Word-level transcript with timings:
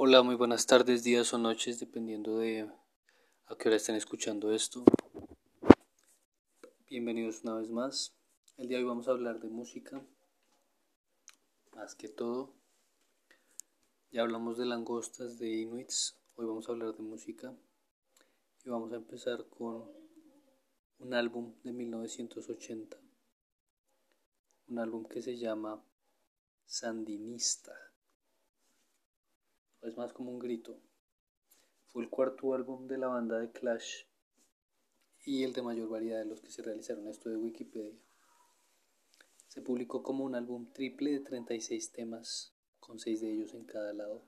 Hola, 0.00 0.22
muy 0.22 0.36
buenas 0.36 0.64
tardes, 0.64 1.02
días 1.02 1.34
o 1.34 1.38
noches, 1.38 1.80
dependiendo 1.80 2.38
de 2.38 2.70
a 3.46 3.56
qué 3.56 3.68
hora 3.68 3.76
estén 3.78 3.96
escuchando 3.96 4.52
esto. 4.52 4.84
Bienvenidos 6.88 7.42
una 7.42 7.56
vez 7.56 7.68
más. 7.68 8.14
El 8.58 8.68
día 8.68 8.78
de 8.78 8.84
hoy 8.84 8.88
vamos 8.90 9.08
a 9.08 9.10
hablar 9.10 9.40
de 9.40 9.48
música, 9.48 10.00
más 11.74 11.96
que 11.96 12.08
todo. 12.08 12.54
Ya 14.12 14.22
hablamos 14.22 14.56
de 14.56 14.66
langostas, 14.66 15.36
de 15.40 15.48
inuits, 15.50 16.16
hoy 16.36 16.46
vamos 16.46 16.68
a 16.68 16.72
hablar 16.72 16.94
de 16.94 17.02
música 17.02 17.52
y 18.64 18.70
vamos 18.70 18.92
a 18.92 18.96
empezar 18.98 19.48
con 19.48 19.90
un 21.00 21.12
álbum 21.12 21.54
de 21.64 21.72
1980, 21.72 22.96
un 24.68 24.78
álbum 24.78 25.06
que 25.06 25.22
se 25.22 25.36
llama 25.36 25.82
Sandinista 26.66 27.87
es 29.88 29.96
más 29.96 30.12
como 30.12 30.30
un 30.30 30.38
grito. 30.38 30.78
Fue 31.86 32.02
el 32.02 32.10
cuarto 32.10 32.54
álbum 32.54 32.86
de 32.86 32.98
la 32.98 33.08
banda 33.08 33.38
de 33.38 33.50
Clash 33.50 34.04
y 35.24 35.42
el 35.42 35.52
de 35.52 35.62
mayor 35.62 35.88
variedad 35.88 36.18
de 36.18 36.26
los 36.26 36.40
que 36.40 36.50
se 36.50 36.62
realizaron 36.62 37.08
esto 37.08 37.30
de 37.30 37.36
Wikipedia. 37.36 37.98
Se 39.48 39.62
publicó 39.62 40.02
como 40.02 40.24
un 40.24 40.34
álbum 40.34 40.70
triple 40.72 41.12
de 41.12 41.20
36 41.20 41.92
temas, 41.92 42.54
con 42.78 42.98
6 42.98 43.20
de 43.20 43.32
ellos 43.32 43.54
en 43.54 43.64
cada 43.64 43.92
lado. 43.92 44.22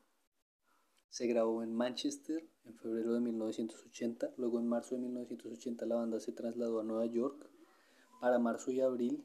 Se 1.10 1.26
grabó 1.26 1.62
en 1.62 1.74
Manchester 1.74 2.48
en 2.64 2.76
febrero 2.76 3.14
de 3.14 3.20
1980, 3.20 4.34
luego 4.36 4.58
en 4.58 4.68
marzo 4.68 4.94
de 4.94 5.02
1980 5.02 5.86
la 5.86 5.96
banda 5.96 6.20
se 6.20 6.32
trasladó 6.32 6.80
a 6.80 6.84
Nueva 6.84 7.06
York. 7.06 7.50
Para 8.20 8.38
marzo 8.38 8.70
y 8.70 8.80
abril 8.80 9.24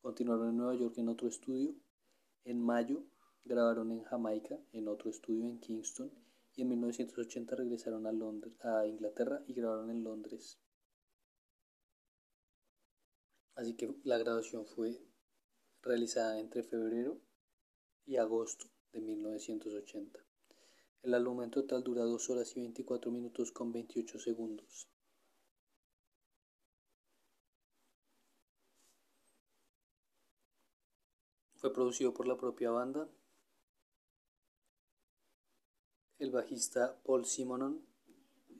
continuaron 0.00 0.50
en 0.50 0.56
Nueva 0.56 0.74
York 0.74 0.98
en 0.98 1.08
otro 1.08 1.28
estudio. 1.28 1.74
En 2.44 2.60
mayo 2.60 3.04
Grabaron 3.44 3.90
en 3.90 4.02
Jamaica, 4.04 4.58
en 4.72 4.88
otro 4.88 5.10
estudio 5.10 5.44
en 5.44 5.58
Kingston, 5.58 6.10
y 6.54 6.62
en 6.62 6.68
1980 6.68 7.56
regresaron 7.56 8.06
a, 8.06 8.12
Londres, 8.12 8.54
a 8.64 8.86
Inglaterra 8.86 9.42
y 9.46 9.54
grabaron 9.54 9.90
en 9.90 10.04
Londres. 10.04 10.58
Así 13.54 13.74
que 13.74 13.94
la 14.04 14.18
grabación 14.18 14.66
fue 14.66 15.02
realizada 15.82 16.38
entre 16.38 16.62
febrero 16.62 17.20
y 18.06 18.16
agosto 18.16 18.66
de 18.92 19.00
1980. 19.00 20.20
El 21.02 21.14
álbum 21.14 21.50
total 21.50 21.82
dura 21.82 22.04
2 22.04 22.30
horas 22.30 22.56
y 22.56 22.60
24 22.60 23.10
minutos 23.10 23.50
con 23.50 23.72
28 23.72 24.18
segundos. 24.18 24.88
Fue 31.56 31.72
producido 31.72 32.12
por 32.12 32.26
la 32.26 32.36
propia 32.36 32.70
banda 32.70 33.08
el 36.22 36.30
bajista 36.30 36.96
Paul 37.02 37.24
Simonon 37.24 37.84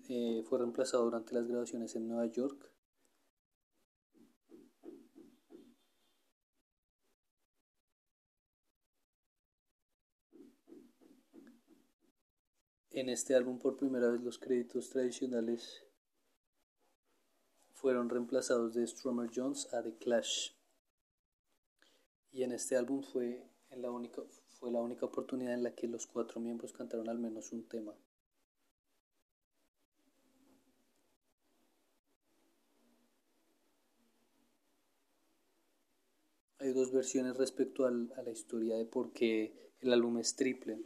eh, 0.08 0.42
fue 0.48 0.58
reemplazado 0.58 1.04
durante 1.04 1.32
las 1.32 1.46
grabaciones 1.46 1.94
en 1.94 2.08
Nueva 2.08 2.26
York. 2.26 2.68
En 12.90 13.08
este 13.08 13.36
álbum 13.36 13.60
por 13.60 13.76
primera 13.76 14.10
vez 14.10 14.20
los 14.22 14.38
créditos 14.38 14.90
tradicionales 14.90 15.84
fueron 17.74 18.10
reemplazados 18.10 18.74
de 18.74 18.84
Strummer 18.84 19.30
Jones 19.32 19.72
a 19.72 19.82
The 19.84 19.96
Clash. 19.98 20.50
Y 22.32 22.42
en 22.42 22.52
este 22.52 22.76
álbum 22.76 23.04
fue 23.04 23.48
en 23.70 23.82
la 23.82 23.90
única, 23.92 24.20
fue 24.62 24.70
la 24.70 24.80
única 24.80 25.06
oportunidad 25.06 25.54
en 25.54 25.64
la 25.64 25.74
que 25.74 25.88
los 25.88 26.06
cuatro 26.06 26.40
miembros 26.40 26.72
cantaron 26.72 27.08
al 27.08 27.18
menos 27.18 27.50
un 27.50 27.64
tema. 27.64 27.92
Hay 36.60 36.72
dos 36.72 36.92
versiones 36.92 37.36
respecto 37.36 37.86
a 37.86 37.90
la 37.90 38.30
historia 38.30 38.76
de 38.76 38.84
por 38.84 39.12
qué 39.12 39.72
el 39.80 39.92
álbum 39.92 40.18
es 40.18 40.36
triple. 40.36 40.78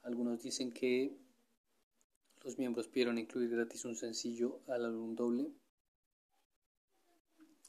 Algunos 0.00 0.42
dicen 0.42 0.72
que 0.72 1.14
los 2.42 2.56
miembros 2.56 2.88
pidieron 2.88 3.18
incluir 3.18 3.50
gratis 3.50 3.84
un 3.84 3.96
sencillo 3.96 4.62
al 4.66 4.86
álbum 4.86 5.14
doble, 5.14 5.52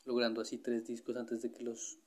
logrando 0.06 0.40
así 0.40 0.60
tres 0.60 0.88
discos 0.88 1.18
antes 1.18 1.42
de 1.42 1.52
que 1.52 1.62
los 1.62 2.00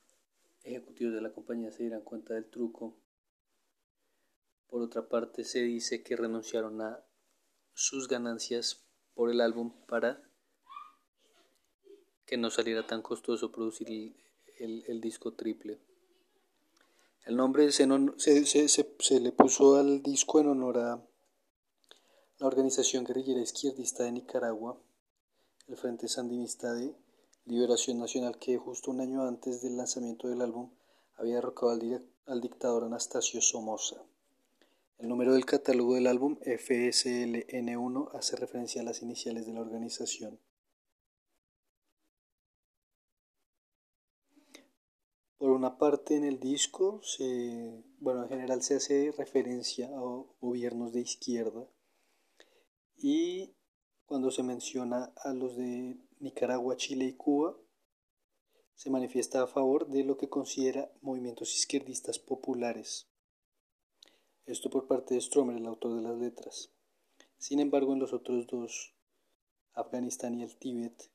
ejecutivos 0.62 1.12
de 1.12 1.20
la 1.20 1.34
compañía 1.34 1.70
se 1.72 1.82
dieran 1.82 2.00
cuenta 2.00 2.32
del 2.32 2.46
truco 2.46 3.03
por 4.68 4.82
otra 4.82 5.08
parte, 5.08 5.44
se 5.44 5.60
dice 5.60 6.02
que 6.02 6.16
renunciaron 6.16 6.80
a 6.80 7.04
sus 7.74 8.08
ganancias 8.08 8.84
por 9.14 9.30
el 9.30 9.40
álbum 9.40 9.72
para 9.86 10.22
que 12.26 12.36
no 12.36 12.50
saliera 12.50 12.86
tan 12.86 13.02
costoso 13.02 13.52
producir 13.52 14.16
el, 14.58 15.00
disco 15.00 15.34
triple. 15.34 15.80
El 17.24 17.36
nombre 17.36 17.70
se, 17.72 17.86
le 17.86 19.32
puso 19.32 19.76
al 19.76 20.02
disco 20.02 20.40
en 20.40 20.48
honor 20.48 20.78
a 20.78 21.08
la 22.38 22.46
organización 22.46 23.04
guerrillera 23.04 23.40
izquierdista 23.40 24.04
de 24.04 24.12
Nicaragua, 24.12 24.80
el 25.68 25.76
Frente 25.76 26.08
Sandinista 26.08 26.72
de 26.72 26.94
Liberación 27.46 27.98
Nacional, 27.98 28.38
que 28.38 28.56
justo 28.56 28.90
un 28.90 29.00
año 29.00 29.22
antes 29.22 29.62
del 29.62 29.76
lanzamiento 29.76 30.28
del 30.28 30.42
álbum 30.42 30.70
había 31.16 31.36
derrocado 31.36 31.72
al, 31.72 32.08
al 32.26 32.40
dictador 32.40 32.84
Anastasio 32.84 33.40
Somoza. 33.40 34.02
El 34.98 35.08
número 35.08 35.34
del 35.34 35.44
catálogo 35.44 35.94
del 35.94 36.06
álbum 36.06 36.38
FSLN1 36.40 38.10
hace 38.14 38.36
referencia 38.36 38.80
a 38.80 38.84
las 38.84 39.02
iniciales 39.02 39.44
de 39.44 39.52
la 39.52 39.60
organización. 39.60 40.40
Por 45.36 45.50
una 45.50 45.76
parte 45.78 46.16
en 46.16 46.24
el 46.24 46.38
disco, 46.38 47.00
bueno, 47.98 48.22
en 48.22 48.28
general 48.28 48.62
se 48.62 48.76
hace 48.76 49.12
referencia 49.18 49.88
a 49.88 50.24
gobiernos 50.40 50.92
de 50.92 51.00
izquierda 51.00 51.68
y 52.96 53.54
cuando 54.06 54.30
se 54.30 54.42
menciona 54.42 55.12
a 55.16 55.32
los 55.32 55.56
de 55.56 55.98
Nicaragua, 56.20 56.76
Chile 56.76 57.06
y 57.06 57.14
Cuba, 57.14 57.56
se 58.74 58.90
manifiesta 58.90 59.42
a 59.42 59.46
favor 59.48 59.88
de 59.88 60.04
lo 60.04 60.16
que 60.16 60.28
considera 60.28 60.90
movimientos 61.02 61.54
izquierdistas 61.54 62.18
populares. 62.18 63.10
Esto 64.46 64.68
por 64.68 64.86
parte 64.86 65.14
de 65.14 65.22
Stromer, 65.22 65.56
el 65.56 65.66
autor 65.66 65.94
de 65.94 66.02
las 66.02 66.18
letras. 66.18 66.70
Sin 67.38 67.60
embargo, 67.60 67.94
en 67.94 68.00
los 68.00 68.12
otros 68.12 68.46
dos, 68.46 68.92
Afganistán 69.72 70.38
y 70.38 70.42
el 70.42 70.54
Tíbet, 70.56 71.10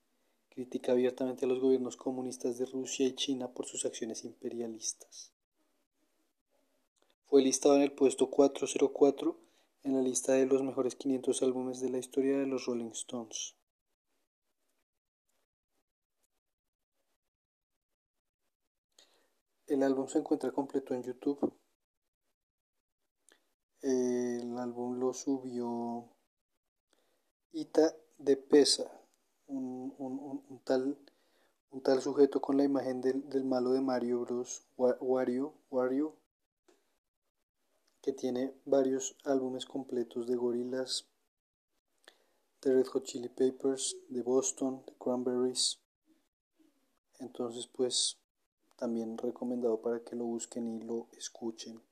critica 0.48 0.90
abiertamente 0.92 1.44
a 1.44 1.48
los 1.48 1.60
gobiernos 1.60 1.96
comunistas 1.96 2.58
de 2.58 2.66
Rusia 2.66 3.06
y 3.06 3.14
China 3.14 3.46
por 3.52 3.66
sus 3.66 3.84
acciones 3.84 4.24
imperialistas. 4.24 5.32
Fue 7.26 7.40
listado 7.40 7.76
en 7.76 7.82
el 7.82 7.92
puesto 7.92 8.28
404 8.30 9.36
en 9.84 9.94
la 9.94 10.02
lista 10.02 10.32
de 10.32 10.46
los 10.46 10.64
mejores 10.64 10.96
500 10.96 11.40
álbumes 11.44 11.80
de 11.80 11.90
la 11.90 11.98
historia 11.98 12.36
de 12.36 12.46
los 12.46 12.66
Rolling 12.66 12.90
Stones. 12.90 13.54
El 19.68 19.84
álbum 19.84 20.08
se 20.08 20.18
encuentra 20.18 20.50
completo 20.50 20.94
en 20.94 21.04
YouTube 21.04 21.54
álbum 24.60 25.00
lo 25.00 25.12
subió 25.12 26.04
Ita 27.52 27.94
de 28.18 28.36
Pesa, 28.36 28.90
un, 29.48 30.60
tal, 30.64 30.96
un 31.70 31.80
tal 31.82 32.00
sujeto 32.00 32.40
con 32.40 32.56
la 32.56 32.64
imagen 32.64 33.00
del, 33.00 33.44
malo 33.44 33.72
de 33.72 33.80
Mario 33.80 34.20
Bros. 34.20 34.62
Wario, 34.76 35.54
Wario, 35.70 36.14
que 38.02 38.12
tiene 38.12 38.54
varios 38.66 39.16
álbumes 39.24 39.66
completos 39.66 40.26
de 40.26 40.36
gorilas, 40.36 41.06
de 42.62 42.74
Red 42.74 42.86
Hot 42.88 43.04
Chili 43.04 43.28
Peppers, 43.28 43.96
de 44.08 44.22
Boston, 44.22 44.84
de 44.86 44.94
Cranberries. 44.98 45.80
Entonces, 47.18 47.66
pues, 47.66 48.18
también 48.76 49.16
recomendado 49.18 49.80
para 49.80 50.00
que 50.00 50.16
lo 50.16 50.24
busquen 50.24 50.68
y 50.68 50.80
lo 50.82 51.08
escuchen. 51.16 51.82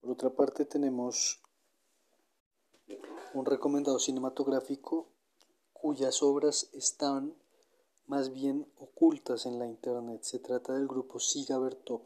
Por 0.00 0.12
otra 0.12 0.30
parte 0.30 0.64
tenemos 0.64 1.42
un 3.34 3.44
recomendado 3.44 3.98
cinematográfico 3.98 5.08
cuyas 5.72 6.22
obras 6.22 6.70
están 6.72 7.34
más 8.06 8.32
bien 8.32 8.70
ocultas 8.76 9.44
en 9.44 9.58
la 9.58 9.66
internet. 9.66 10.22
Se 10.22 10.38
trata 10.38 10.72
del 10.72 10.86
grupo 10.86 11.18
Siga 11.18 11.58
Bertov. 11.58 12.02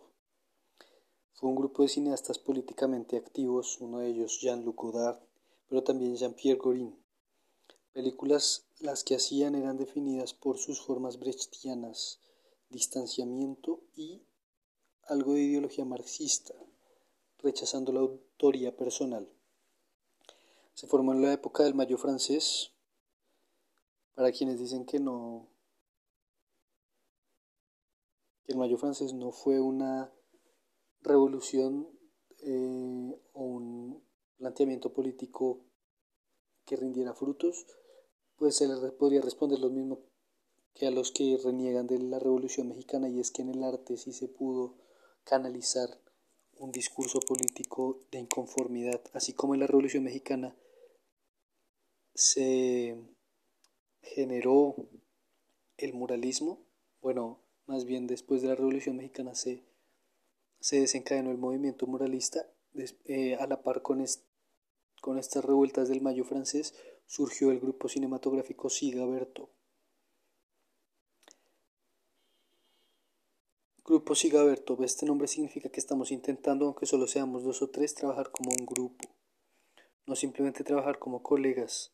Fue 1.34 1.50
un 1.50 1.54
grupo 1.54 1.82
de 1.82 1.90
cineastas 1.90 2.38
políticamente 2.38 3.18
activos, 3.18 3.78
uno 3.80 3.98
de 3.98 4.08
ellos 4.08 4.40
Jean-Luc 4.40 4.80
Godard, 4.80 5.20
pero 5.68 5.82
también 5.82 6.16
Jean-Pierre 6.16 6.58
Gorin. 6.58 6.98
Películas 7.92 8.68
las 8.80 9.04
que 9.04 9.16
hacían 9.16 9.54
eran 9.54 9.76
definidas 9.76 10.32
por 10.32 10.56
sus 10.56 10.80
formas 10.80 11.18
brechtianas, 11.18 12.20
distanciamiento 12.70 13.82
y 13.94 14.22
algo 15.04 15.34
de 15.34 15.42
ideología 15.42 15.84
marxista 15.84 16.54
rechazando 17.42 17.92
la 17.92 18.00
autoría 18.00 18.76
personal. 18.76 19.28
Se 20.74 20.86
formó 20.86 21.12
en 21.12 21.22
la 21.22 21.32
época 21.32 21.64
del 21.64 21.74
Mayo 21.74 21.98
francés, 21.98 22.72
para 24.14 24.32
quienes 24.32 24.58
dicen 24.58 24.84
que 24.84 25.00
no, 25.00 25.48
que 28.44 28.52
el 28.52 28.58
Mayo 28.58 28.78
francés 28.78 29.12
no 29.12 29.32
fue 29.32 29.60
una 29.60 30.12
revolución 31.00 31.88
eh, 32.38 33.20
o 33.32 33.42
un 33.42 34.02
planteamiento 34.36 34.92
político 34.92 35.64
que 36.64 36.76
rindiera 36.76 37.14
frutos, 37.14 37.66
pues 38.36 38.56
se 38.56 38.66
le 38.66 38.92
podría 38.92 39.20
responder 39.20 39.60
lo 39.60 39.70
mismo 39.70 40.00
que 40.74 40.86
a 40.86 40.90
los 40.90 41.12
que 41.12 41.38
reniegan 41.42 41.86
de 41.86 41.98
la 41.98 42.18
Revolución 42.18 42.68
Mexicana 42.68 43.08
y 43.08 43.20
es 43.20 43.30
que 43.30 43.42
en 43.42 43.50
el 43.50 43.62
arte 43.62 43.96
sí 43.96 44.12
se 44.12 44.28
pudo 44.28 44.74
canalizar 45.24 46.01
un 46.62 46.70
discurso 46.70 47.18
político 47.18 47.98
de 48.12 48.20
inconformidad, 48.20 49.02
así 49.14 49.32
como 49.32 49.54
en 49.54 49.60
la 49.60 49.66
Revolución 49.66 50.04
Mexicana 50.04 50.54
se 52.14 52.96
generó 54.00 54.76
el 55.76 55.92
muralismo, 55.92 56.60
bueno, 57.00 57.40
más 57.66 57.84
bien 57.84 58.06
después 58.06 58.42
de 58.42 58.48
la 58.48 58.54
Revolución 58.54 58.96
Mexicana 58.96 59.34
se, 59.34 59.64
se 60.60 60.78
desencadenó 60.78 61.32
el 61.32 61.38
movimiento 61.38 61.88
muralista, 61.88 62.46
eh, 63.06 63.34
a 63.34 63.46
la 63.48 63.60
par 63.64 63.82
con, 63.82 64.04
con 65.00 65.18
estas 65.18 65.44
revueltas 65.44 65.88
del 65.88 66.00
Mayo 66.00 66.24
francés 66.24 66.74
surgió 67.06 67.50
el 67.50 67.58
grupo 67.58 67.88
cinematográfico 67.88 68.70
Siga 68.70 69.04
Grupo 73.92 74.14
Sigaberto, 74.14 74.82
este 74.82 75.04
nombre 75.04 75.28
significa 75.28 75.68
que 75.68 75.78
estamos 75.78 76.12
intentando, 76.12 76.64
aunque 76.64 76.86
solo 76.86 77.06
seamos 77.06 77.44
dos 77.44 77.60
o 77.60 77.68
tres, 77.68 77.94
trabajar 77.94 78.30
como 78.30 78.50
un 78.58 78.64
grupo. 78.64 79.06
No 80.06 80.16
simplemente 80.16 80.64
trabajar 80.64 80.98
como 80.98 81.22
colegas, 81.22 81.92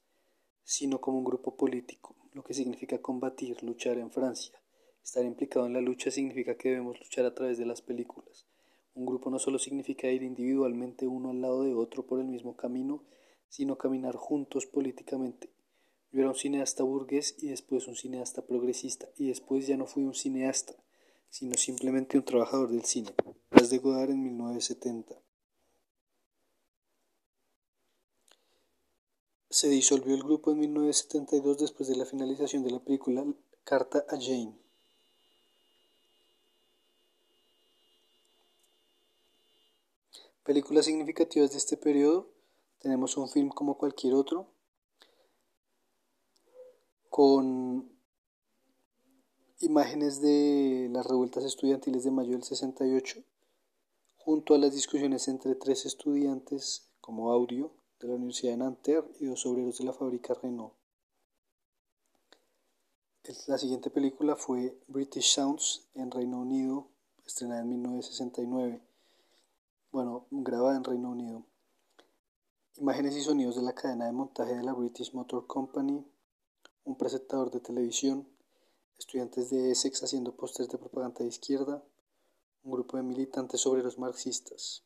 sino 0.63 1.01
como 1.01 1.19
un 1.19 1.25
grupo 1.25 1.57
político, 1.57 2.15
lo 2.35 2.45
que 2.45 2.55
significa 2.55 3.03
combatir, 3.03 3.61
luchar 3.65 3.99
en 3.99 4.13
Francia. 4.13 4.63
Estar 5.03 5.25
implicado 5.25 5.67
en 5.67 5.73
la 5.73 5.81
lucha 5.81 6.13
significa 6.13 6.57
que 6.57 6.69
debemos 6.69 7.01
luchar 7.01 7.25
a 7.25 7.35
través 7.35 7.59
de 7.59 7.67
las 7.67 7.83
películas. 7.83 8.47
Un 8.95 9.05
grupo 9.05 9.29
no 9.29 9.41
solo 9.41 9.59
significa 9.59 10.09
ir 10.09 10.23
individualmente 10.23 11.09
uno 11.09 11.31
al 11.31 11.41
lado 11.41 11.65
de 11.65 11.75
otro 11.75 12.07
por 12.07 12.21
el 12.21 12.29
mismo 12.29 12.57
camino, 12.57 13.03
sino 13.49 13.77
caminar 13.77 14.15
juntos 14.15 14.67
políticamente. 14.67 15.51
Yo 16.13 16.21
era 16.21 16.29
un 16.29 16.37
cineasta 16.37 16.85
burgués 16.85 17.35
y 17.43 17.49
después 17.49 17.89
un 17.89 17.97
cineasta 17.97 18.47
progresista 18.47 19.09
y 19.17 19.27
después 19.27 19.67
ya 19.67 19.77
no 19.77 19.87
fui 19.87 20.05
un 20.05 20.15
cineasta, 20.15 20.77
sino 21.31 21.55
simplemente 21.57 22.17
un 22.17 22.25
trabajador 22.25 22.71
del 22.71 22.85
cine, 22.85 23.15
tras 23.49 23.71
de 23.71 23.79
Godard 23.79 24.11
en 24.11 24.23
1970. 24.23 25.15
Se 29.51 29.69
disolvió 29.69 30.15
el 30.15 30.23
grupo 30.23 30.53
en 30.53 30.61
1972 30.61 31.59
después 31.59 31.89
de 31.89 31.97
la 31.97 32.07
finalización 32.07 32.63
de 32.65 32.71
la 32.71 32.81
película 32.81 33.25
Carta 33.65 34.05
a 34.09 34.17
Jane. 34.21 34.55
Películas 40.45 40.87
significativas 40.87 41.51
de 41.51 41.59
este 41.59 41.77
periodo. 41.77 42.31
Tenemos 42.79 43.17
un 43.17 43.29
film 43.29 43.51
como 43.51 43.77
cualquier 43.77 44.15
otro, 44.15 44.47
con 47.11 47.98
imágenes 49.61 50.21
de 50.21 50.89
las 50.93 51.07
revueltas 51.07 51.45
estudiantiles 51.45 52.05
de 52.05 52.11
mayo 52.11 52.33
del 52.33 52.45
68, 52.45 53.23
junto 54.17 54.55
a 54.55 54.59
las 54.59 54.73
discusiones 54.73 55.27
entre 55.27 55.55
tres 55.57 55.85
estudiantes 55.85 56.89
como 57.01 57.33
audio 57.33 57.73
de 57.99 58.09
la 58.09 58.15
Universidad 58.15 58.53
de 58.53 58.59
Nanterre 58.59 59.09
y 59.19 59.27
dos 59.27 59.45
obreros 59.47 59.79
de 59.79 59.85
la 59.85 59.93
fábrica 59.93 60.35
Renault. 60.35 60.75
La 63.47 63.59
siguiente 63.59 63.91
película 63.91 64.37
fue 64.37 64.79
British 64.87 65.35
Sounds 65.35 65.89
en 65.95 66.11
Reino 66.11 66.41
Unido, 66.41 66.89
estrenada 67.27 67.61
en 67.61 67.69
1969. 67.69 68.81
Bueno, 69.91 70.27
grabada 70.31 70.77
en 70.77 70.85
Reino 70.85 71.11
Unido. 71.11 71.45
Imágenes 72.77 73.17
y 73.17 73.23
sonidos 73.23 73.57
de 73.57 73.63
la 73.63 73.75
cadena 73.75 74.07
de 74.07 74.13
montaje 74.13 74.55
de 74.55 74.63
la 74.63 74.73
British 74.73 75.13
Motor 75.13 75.47
Company, 75.47 76.07
un 76.85 76.97
presentador 76.97 77.51
de 77.51 77.61
televisión, 77.61 78.27
estudiantes 78.99 79.51
de 79.51 79.71
Essex 79.71 80.03
haciendo 80.03 80.35
pósters 80.35 80.69
de 80.69 80.79
propaganda 80.79 81.21
de 81.21 81.29
izquierda, 81.29 81.83
un 82.65 82.73
grupo 82.73 82.97
de 82.97 83.05
militantes 83.05 83.65
obreros 83.67 83.99
marxistas. 83.99 84.83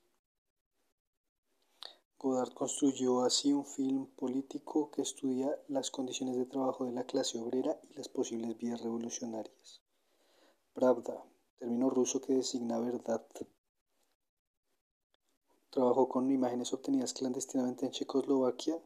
Godard 2.19 2.53
construyó 2.53 3.23
así 3.23 3.53
un 3.53 3.67
film 3.67 4.07
político 4.07 4.91
que 4.93 5.03
estudia 5.03 5.59
las 5.67 5.91
condiciones 5.91 6.37
de 6.37 6.47
trabajo 6.47 6.85
de 6.85 6.93
la 6.93 7.05
clase 7.05 7.39
obrera 7.39 7.81
y 7.91 7.95
las 7.95 8.09
posibles 8.09 8.57
vías 8.59 8.81
revolucionarias. 8.81 9.83
Pravda, 10.73 11.25
término 11.59 11.91
ruso 11.91 12.21
que 12.21 12.35
designa 12.35 12.79
verdad. 12.79 13.27
Trabajó 15.71 16.09
con 16.09 16.31
imágenes 16.31 16.73
obtenidas 16.73 17.13
clandestinamente 17.13 17.87
en 17.87 17.93
Checoslovaquia 17.93 18.81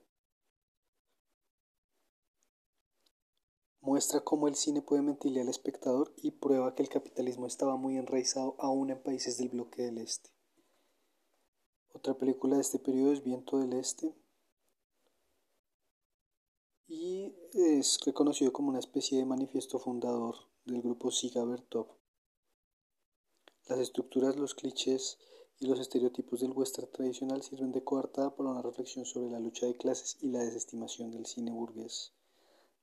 muestra 3.86 4.18
cómo 4.18 4.48
el 4.48 4.56
cine 4.56 4.82
puede 4.82 5.00
mentirle 5.00 5.42
al 5.42 5.48
espectador 5.48 6.12
y 6.16 6.32
prueba 6.32 6.74
que 6.74 6.82
el 6.82 6.88
capitalismo 6.88 7.46
estaba 7.46 7.76
muy 7.76 7.96
enraizado 7.96 8.56
aún 8.58 8.90
en 8.90 9.00
países 9.00 9.38
del 9.38 9.48
bloque 9.48 9.82
del 9.82 9.98
Este. 9.98 10.30
Otra 11.92 12.18
película 12.18 12.56
de 12.56 12.62
este 12.62 12.80
periodo 12.80 13.12
es 13.12 13.22
Viento 13.22 13.60
del 13.60 13.74
Este 13.74 14.12
y 16.88 17.32
es 17.52 18.00
reconocido 18.04 18.52
como 18.52 18.70
una 18.70 18.80
especie 18.80 19.18
de 19.18 19.24
manifiesto 19.24 19.78
fundador 19.78 20.34
del 20.64 20.82
grupo 20.82 21.12
Siga 21.12 21.44
Bertov. 21.44 21.86
Las 23.68 23.78
estructuras, 23.78 24.34
los 24.34 24.56
clichés 24.56 25.16
y 25.60 25.66
los 25.66 25.78
estereotipos 25.78 26.40
del 26.40 26.50
western 26.50 26.90
tradicional 26.90 27.40
sirven 27.44 27.70
de 27.70 27.84
coartada 27.84 28.34
para 28.34 28.50
una 28.50 28.62
reflexión 28.62 29.06
sobre 29.06 29.30
la 29.30 29.38
lucha 29.38 29.66
de 29.66 29.76
clases 29.76 30.18
y 30.20 30.30
la 30.30 30.40
desestimación 30.40 31.12
del 31.12 31.26
cine 31.26 31.52
burgués. 31.52 32.16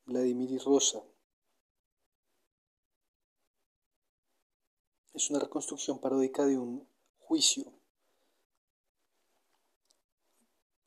Vladimir 0.05 0.51
y 0.51 0.57
Rosa. 0.57 1.01
Es 5.13 5.29
una 5.29 5.39
reconstrucción 5.39 5.99
paródica 5.99 6.45
de 6.45 6.57
un 6.57 6.87
juicio, 7.19 7.71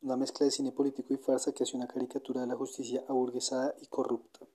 una 0.03 0.17
mezcla 0.17 0.45
de 0.45 0.51
cine 0.51 0.73
político 0.73 1.15
y 1.15 1.17
farsa 1.17 1.53
que 1.53 1.65
hace 1.65 1.77
una 1.77 1.89
caricatura 1.89 2.43
de 2.43 2.47
la 2.49 2.57
justicia 2.57 3.05
aburguesada 3.09 3.75
y 3.81 3.87
corrupta. 3.87 4.47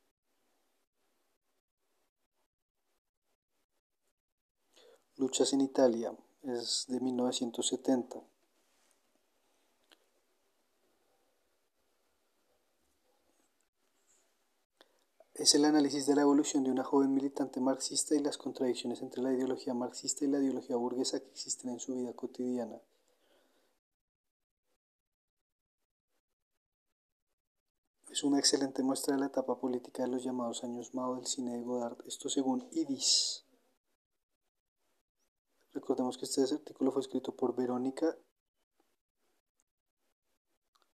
Luchas 5.18 5.54
en 5.54 5.62
Italia 5.62 6.16
es 6.44 6.86
de 6.88 7.00
1970. 7.00 8.31
Es 15.34 15.56
el 15.56 15.66
análisis 15.66 16.06
de 16.06 16.16
la 16.16 16.22
evolución 16.22 16.64
de 16.64 16.72
una 16.72 16.84
joven 16.84 17.14
militante 17.14 17.60
marxista 17.62 18.16
y 18.16 18.20
las 18.20 18.38
contradicciones 18.38 19.02
entre 19.02 19.22
la 19.22 19.34
ideología 19.34 19.74
marxista 19.74 20.26
y 20.26 20.28
la 20.28 20.40
ideología 20.40 20.76
burguesa 20.76 21.20
que 21.20 21.30
existen 21.30 21.72
en 21.72 21.80
su 21.80 21.96
vida 21.96 22.14
cotidiana. 22.14 22.82
Es 28.10 28.24
una 28.26 28.40
excelente 28.40 28.84
muestra 28.84 29.16
de 29.16 29.22
la 29.22 29.28
etapa 29.28 29.58
política 29.58 30.04
de 30.04 30.10
los 30.10 30.24
llamados 30.24 30.66
años 30.66 30.94
Mao 30.94 31.16
del 31.16 31.26
cine 31.26 31.56
de 31.56 31.64
Godard, 31.64 31.98
esto 32.06 32.28
según 32.28 32.68
IDIS. 32.74 33.46
Recordemos 35.72 36.18
que 36.18 36.26
este 36.26 36.44
artículo 36.44 36.92
fue 36.92 37.02
escrito 37.02 37.34
por 37.34 37.56
Verónica 37.56 38.18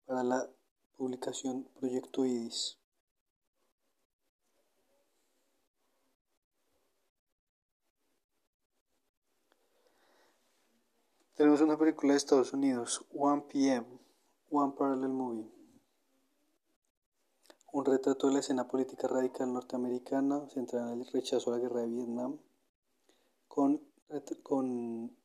para 0.06 0.24
la 0.24 0.50
publicación 0.98 1.66
Proyecto 1.76 2.26
IDIS. 2.26 2.83
Tenemos 11.36 11.62
una 11.62 11.80
película 11.80 12.14
de 12.14 12.18
Estados 12.18 12.54
Unidos, 12.54 13.04
One 13.12 13.46
PM, 13.52 13.88
One 14.52 14.74
Parallel 14.78 15.10
Movie. 15.10 15.52
Un 17.72 17.86
retrato 17.86 18.28
de 18.28 18.34
la 18.34 18.40
escena 18.42 18.68
política 18.68 19.08
radical 19.08 19.52
norteamericana 19.52 20.48
centrada 20.50 20.94
en 20.94 21.02
el 21.02 21.08
rechazo 21.08 21.50
a 21.50 21.58
la 21.58 21.60
guerra 21.60 21.82
de 21.82 21.88
Vietnam, 21.88 22.38
con, 23.48 23.82
con 24.44 25.18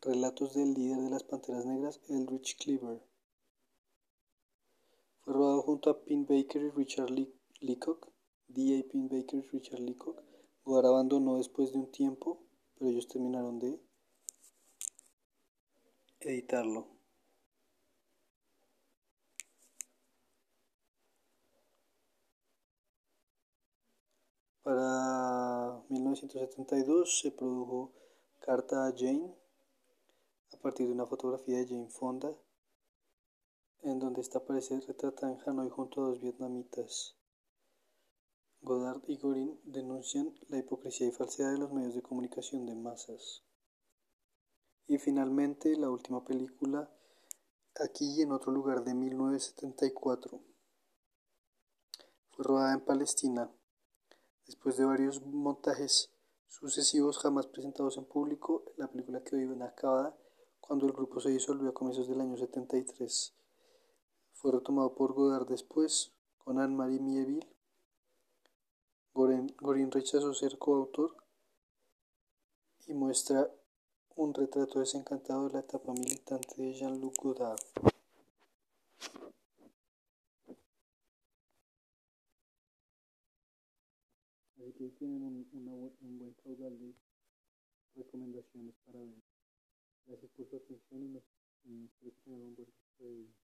relatos 0.00 0.54
del 0.54 0.72
líder 0.72 1.00
de 1.00 1.10
las 1.10 1.24
Panteras 1.24 1.66
Negras, 1.66 2.00
Eldridge 2.08 2.56
Cleaver. 2.56 3.02
Fue 5.20 5.34
rodado 5.34 5.60
junto 5.60 5.90
a 5.90 6.00
Pin 6.02 6.24
Baker 6.24 6.62
y 6.62 6.70
Richard 6.70 7.10
Leacock, 7.60 8.08
D.A. 8.48 8.90
Pin 8.90 9.10
Baker 9.10 9.44
y 9.44 9.48
Richard 9.48 9.80
Leacock. 9.80 10.18
Godard 10.64 10.86
abandonó 10.86 11.36
después 11.36 11.72
de 11.72 11.78
un 11.78 11.92
tiempo, 11.92 12.42
pero 12.78 12.90
ellos 12.90 13.06
terminaron 13.06 13.58
de 13.58 13.85
editarlo. 16.26 16.88
Para 24.62 25.80
1972 25.88 27.20
se 27.20 27.30
produjo 27.30 27.92
Carta 28.40 28.86
a 28.86 28.92
Jane 28.92 29.32
a 30.52 30.56
partir 30.58 30.88
de 30.88 30.92
una 30.92 31.06
fotografía 31.06 31.58
de 31.58 31.68
Jane 31.68 31.88
Fonda, 31.88 32.34
en 33.82 34.00
donde 34.00 34.20
esta 34.20 34.38
aparece 34.38 34.80
retratada 34.80 35.32
en 35.32 35.38
Hanoi 35.46 35.70
junto 35.70 36.02
a 36.02 36.08
dos 36.08 36.20
vietnamitas. 36.20 37.16
Godard 38.62 39.02
y 39.06 39.16
Gorin 39.18 39.60
denuncian 39.62 40.34
la 40.48 40.58
hipocresía 40.58 41.06
y 41.06 41.12
falsedad 41.12 41.52
de 41.52 41.58
los 41.58 41.72
medios 41.72 41.94
de 41.94 42.02
comunicación 42.02 42.66
de 42.66 42.74
masas. 42.74 43.45
Y 44.88 44.98
finalmente 44.98 45.76
la 45.76 45.90
última 45.90 46.24
película, 46.24 46.88
aquí 47.80 48.18
y 48.18 48.22
en 48.22 48.32
otro 48.32 48.52
lugar 48.52 48.84
de 48.84 48.94
1974. 48.94 50.40
Fue 52.30 52.44
rodada 52.44 52.74
en 52.74 52.84
Palestina. 52.84 53.50
Después 54.46 54.76
de 54.76 54.84
varios 54.84 55.22
montajes 55.26 56.12
sucesivos 56.46 57.18
jamás 57.18 57.48
presentados 57.48 57.96
en 57.96 58.04
público, 58.04 58.64
la 58.76 58.86
película 58.88 59.24
quedó 59.24 59.40
inacabada 59.40 60.16
cuando 60.60 60.86
el 60.86 60.92
grupo 60.92 61.20
se 61.20 61.30
disolvió 61.30 61.70
a 61.70 61.74
comienzos 61.74 62.08
del 62.08 62.20
año 62.20 62.36
73. 62.36 63.34
Fue 64.32 64.52
retomado 64.52 64.94
por 64.94 65.14
Godard 65.14 65.48
después, 65.48 66.12
con 66.38 66.60
Anne-Marie 66.60 67.00
Mieville. 67.00 67.48
Gorin 69.14 69.90
rechazó 69.90 70.32
ser 70.34 70.58
coautor 70.58 71.16
y 72.86 72.94
muestra 72.94 73.50
un 74.16 74.32
retrato 74.32 74.80
desencantado 74.80 75.46
de 75.46 75.52
la 75.54 75.60
etapa 75.60 75.92
militante 75.92 76.54
de 76.56 76.72
Jean-Luc 76.72 77.14
Godard. 77.22 77.60
Así 84.58 84.72
que 84.72 84.88
tienen 84.98 85.22
un, 85.22 85.46
un 86.00 86.18
buen 86.18 86.32
caudal 86.42 86.78
de 86.78 86.94
recomendaciones 87.94 88.74
para 88.86 89.00
ver. 89.00 89.22
Gracias 90.06 90.30
por 90.32 90.48
su 90.48 90.56
atención 90.56 91.02
y, 91.02 91.08
nos, 91.08 91.24
espero 91.66 92.06
que 92.06 92.10
tengan 92.24 92.66
un. 93.00 93.45